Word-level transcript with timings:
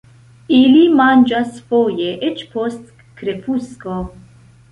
Ili 0.59 0.79
manĝas 0.99 1.59
foje 1.73 2.09
eĉ 2.29 2.41
post 2.55 2.89
krepusko. 3.21 4.01